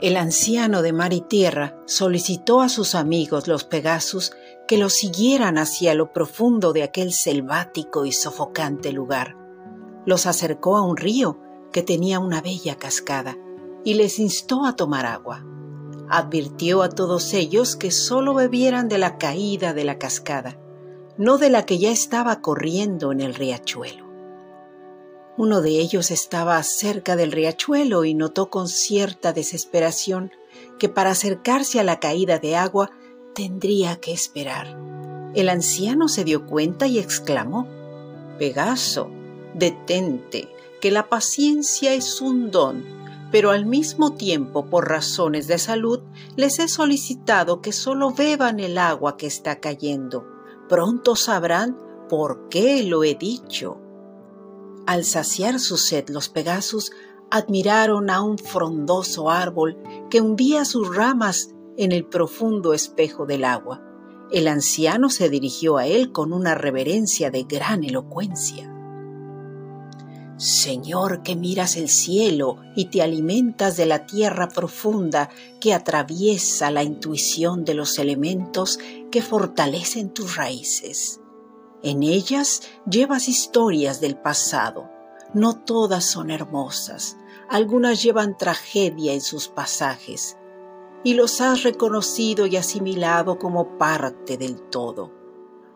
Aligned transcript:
El 0.00 0.16
anciano 0.16 0.80
de 0.80 0.94
mar 0.94 1.12
y 1.12 1.20
tierra 1.20 1.76
solicitó 1.84 2.62
a 2.62 2.70
sus 2.70 2.94
amigos 2.94 3.48
los 3.48 3.64
Pegasus 3.64 4.32
que 4.66 4.78
lo 4.78 4.88
siguieran 4.88 5.58
hacia 5.58 5.94
lo 5.94 6.10
profundo 6.10 6.72
de 6.72 6.82
aquel 6.82 7.12
selvático 7.12 8.06
y 8.06 8.12
sofocante 8.12 8.92
lugar. 8.92 9.36
Los 10.06 10.24
acercó 10.24 10.78
a 10.78 10.82
un 10.82 10.96
río 10.96 11.38
que 11.70 11.82
tenía 11.82 12.18
una 12.18 12.40
bella 12.40 12.76
cascada 12.76 13.36
y 13.84 13.92
les 13.92 14.18
instó 14.18 14.64
a 14.64 14.74
tomar 14.74 15.04
agua. 15.04 15.44
Advirtió 16.08 16.82
a 16.82 16.88
todos 16.88 17.34
ellos 17.34 17.76
que 17.76 17.90
sólo 17.90 18.32
bebieran 18.32 18.88
de 18.88 18.96
la 18.96 19.18
caída 19.18 19.74
de 19.74 19.84
la 19.84 19.98
cascada, 19.98 20.58
no 21.18 21.36
de 21.36 21.50
la 21.50 21.66
que 21.66 21.78
ya 21.78 21.90
estaba 21.90 22.40
corriendo 22.40 23.12
en 23.12 23.20
el 23.20 23.34
riachuelo. 23.34 24.09
Uno 25.40 25.62
de 25.62 25.70
ellos 25.70 26.10
estaba 26.10 26.62
cerca 26.62 27.16
del 27.16 27.32
riachuelo 27.32 28.04
y 28.04 28.12
notó 28.12 28.50
con 28.50 28.68
cierta 28.68 29.32
desesperación 29.32 30.32
que 30.78 30.90
para 30.90 31.12
acercarse 31.12 31.80
a 31.80 31.82
la 31.82 31.98
caída 31.98 32.38
de 32.38 32.56
agua 32.56 32.90
tendría 33.34 33.96
que 34.00 34.12
esperar. 34.12 34.76
El 35.34 35.48
anciano 35.48 36.08
se 36.08 36.24
dio 36.24 36.44
cuenta 36.44 36.88
y 36.88 36.98
exclamó, 36.98 37.66
Pegaso, 38.38 39.10
detente, 39.54 40.50
que 40.78 40.90
la 40.90 41.08
paciencia 41.08 41.94
es 41.94 42.20
un 42.20 42.50
don, 42.50 42.84
pero 43.32 43.50
al 43.50 43.64
mismo 43.64 44.12
tiempo, 44.12 44.66
por 44.66 44.90
razones 44.90 45.46
de 45.46 45.56
salud, 45.56 46.00
les 46.36 46.58
he 46.58 46.68
solicitado 46.68 47.62
que 47.62 47.72
solo 47.72 48.10
beban 48.10 48.60
el 48.60 48.76
agua 48.76 49.16
que 49.16 49.26
está 49.26 49.58
cayendo. 49.58 50.26
Pronto 50.68 51.16
sabrán 51.16 51.78
por 52.10 52.50
qué 52.50 52.82
lo 52.82 53.04
he 53.04 53.14
dicho. 53.14 53.80
Al 54.90 55.04
saciar 55.04 55.60
su 55.60 55.76
sed, 55.76 56.08
los 56.08 56.28
Pegasus 56.28 56.90
admiraron 57.30 58.10
a 58.10 58.22
un 58.22 58.38
frondoso 58.38 59.30
árbol 59.30 59.78
que 60.10 60.20
hundía 60.20 60.64
sus 60.64 60.96
ramas 60.96 61.54
en 61.76 61.92
el 61.92 62.04
profundo 62.04 62.74
espejo 62.74 63.24
del 63.24 63.44
agua. 63.44 63.80
El 64.32 64.48
anciano 64.48 65.08
se 65.08 65.28
dirigió 65.28 65.76
a 65.76 65.86
él 65.86 66.10
con 66.10 66.32
una 66.32 66.56
reverencia 66.56 67.30
de 67.30 67.44
gran 67.44 67.84
elocuencia. 67.84 68.68
Señor 70.38 71.22
que 71.22 71.36
miras 71.36 71.76
el 71.76 71.88
cielo 71.88 72.56
y 72.74 72.86
te 72.86 73.00
alimentas 73.00 73.76
de 73.76 73.86
la 73.86 74.06
tierra 74.06 74.48
profunda 74.48 75.30
que 75.60 75.72
atraviesa 75.72 76.72
la 76.72 76.82
intuición 76.82 77.64
de 77.64 77.74
los 77.74 77.96
elementos 78.00 78.80
que 79.12 79.22
fortalecen 79.22 80.12
tus 80.12 80.34
raíces. 80.34 81.20
En 81.82 82.02
ellas 82.02 82.62
llevas 82.88 83.28
historias 83.28 84.00
del 84.00 84.16
pasado. 84.16 84.90
No 85.32 85.56
todas 85.56 86.04
son 86.04 86.30
hermosas, 86.30 87.16
algunas 87.48 88.02
llevan 88.02 88.36
tragedia 88.36 89.12
en 89.12 89.20
sus 89.20 89.48
pasajes, 89.48 90.36
y 91.04 91.14
los 91.14 91.40
has 91.40 91.62
reconocido 91.62 92.46
y 92.46 92.56
asimilado 92.56 93.38
como 93.38 93.78
parte 93.78 94.36
del 94.36 94.60
todo. 94.60 95.12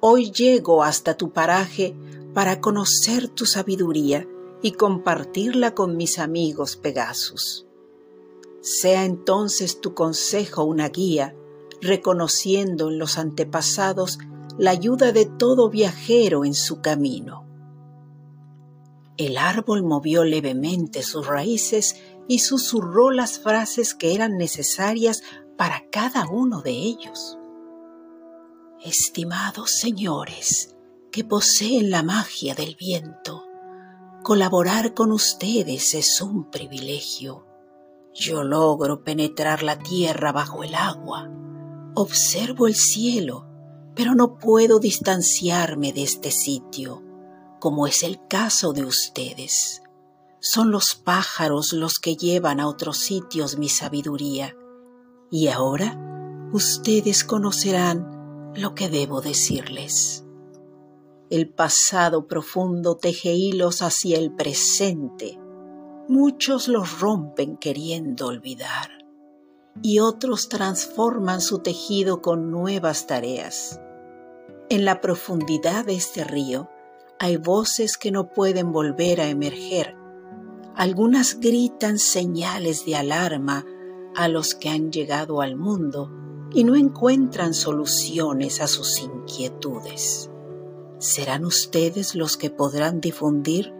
Hoy 0.00 0.30
llego 0.30 0.82
hasta 0.82 1.16
tu 1.16 1.32
paraje 1.32 1.96
para 2.34 2.60
conocer 2.60 3.28
tu 3.28 3.46
sabiduría 3.46 4.28
y 4.60 4.72
compartirla 4.72 5.74
con 5.74 5.96
mis 5.96 6.18
amigos 6.18 6.76
Pegasus. 6.76 7.66
Sea 8.60 9.04
entonces 9.04 9.80
tu 9.80 9.94
consejo 9.94 10.64
una 10.64 10.88
guía, 10.88 11.34
reconociendo 11.80 12.88
en 12.88 12.98
los 12.98 13.16
antepasados 13.16 14.18
la 14.58 14.70
ayuda 14.70 15.12
de 15.12 15.26
todo 15.26 15.68
viajero 15.68 16.44
en 16.44 16.54
su 16.54 16.80
camino. 16.80 17.46
El 19.16 19.38
árbol 19.38 19.82
movió 19.82 20.24
levemente 20.24 21.02
sus 21.02 21.26
raíces 21.26 21.96
y 22.28 22.40
susurró 22.40 23.10
las 23.10 23.38
frases 23.38 23.94
que 23.94 24.14
eran 24.14 24.36
necesarias 24.36 25.22
para 25.56 25.84
cada 25.90 26.26
uno 26.28 26.60
de 26.60 26.72
ellos. 26.72 27.38
Estimados 28.84 29.70
señores, 29.72 30.76
que 31.10 31.24
poseen 31.24 31.90
la 31.90 32.02
magia 32.02 32.54
del 32.54 32.76
viento, 32.76 33.44
colaborar 34.22 34.92
con 34.92 35.12
ustedes 35.12 35.94
es 35.94 36.20
un 36.20 36.50
privilegio. 36.50 37.46
Yo 38.14 38.44
logro 38.44 39.02
penetrar 39.02 39.62
la 39.62 39.78
tierra 39.78 40.32
bajo 40.32 40.62
el 40.62 40.74
agua, 40.74 41.30
observo 41.94 42.66
el 42.66 42.74
cielo 42.74 43.46
pero 43.96 44.14
no 44.14 44.38
puedo 44.38 44.78
distanciarme 44.78 45.92
de 45.94 46.02
este 46.02 46.30
sitio, 46.30 47.02
como 47.58 47.86
es 47.86 48.02
el 48.02 48.20
caso 48.28 48.74
de 48.74 48.84
ustedes. 48.84 49.82
Son 50.38 50.70
los 50.70 50.94
pájaros 50.94 51.72
los 51.72 51.94
que 51.94 52.14
llevan 52.14 52.60
a 52.60 52.68
otros 52.68 52.98
sitios 52.98 53.56
mi 53.56 53.70
sabiduría, 53.70 54.54
y 55.30 55.48
ahora 55.48 55.98
ustedes 56.52 57.24
conocerán 57.24 58.52
lo 58.54 58.74
que 58.74 58.90
debo 58.90 59.22
decirles. 59.22 60.26
El 61.30 61.48
pasado 61.48 62.28
profundo 62.28 62.98
teje 62.98 63.32
hilos 63.32 63.80
hacia 63.80 64.18
el 64.18 64.32
presente. 64.32 65.40
Muchos 66.06 66.68
los 66.68 67.00
rompen 67.00 67.56
queriendo 67.56 68.26
olvidar 68.26 68.90
y 69.82 69.98
otros 70.00 70.48
transforman 70.48 71.40
su 71.40 71.58
tejido 71.58 72.22
con 72.22 72.50
nuevas 72.50 73.06
tareas. 73.06 73.80
En 74.68 74.84
la 74.84 75.00
profundidad 75.00 75.84
de 75.84 75.94
este 75.94 76.24
río 76.24 76.68
hay 77.20 77.36
voces 77.36 77.96
que 77.96 78.10
no 78.10 78.32
pueden 78.32 78.72
volver 78.72 79.20
a 79.20 79.28
emerger. 79.28 79.94
Algunas 80.74 81.38
gritan 81.38 82.00
señales 82.00 82.84
de 82.84 82.96
alarma 82.96 83.64
a 84.16 84.26
los 84.26 84.56
que 84.56 84.68
han 84.68 84.90
llegado 84.90 85.40
al 85.40 85.54
mundo 85.54 86.10
y 86.52 86.64
no 86.64 86.74
encuentran 86.74 87.54
soluciones 87.54 88.60
a 88.60 88.66
sus 88.66 88.98
inquietudes. 88.98 90.30
Serán 90.98 91.44
ustedes 91.44 92.16
los 92.16 92.36
que 92.36 92.50
podrán 92.50 93.00
difundir 93.00 93.72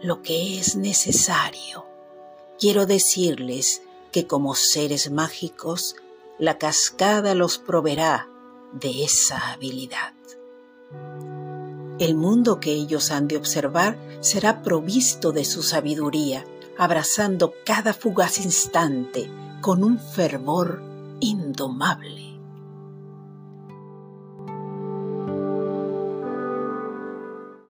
lo 0.00 0.22
que 0.22 0.60
es 0.60 0.76
necesario. 0.76 1.84
Quiero 2.60 2.86
decirles 2.86 3.82
que 4.12 4.28
como 4.28 4.54
seres 4.54 5.10
mágicos, 5.10 5.96
la 6.38 6.58
cascada 6.58 7.34
los 7.34 7.58
proveerá 7.58 8.28
de 8.72 9.02
esa 9.02 9.52
habilidad. 9.52 10.17
El 11.98 12.14
mundo 12.14 12.60
que 12.60 12.72
ellos 12.72 13.10
han 13.10 13.26
de 13.28 13.36
observar 13.36 13.98
será 14.20 14.62
provisto 14.62 15.32
de 15.32 15.44
su 15.44 15.62
sabiduría, 15.62 16.44
abrazando 16.76 17.54
cada 17.64 17.92
fugaz 17.92 18.38
instante 18.38 19.28
con 19.60 19.82
un 19.82 19.98
fervor 19.98 20.82
indomable. 21.20 22.27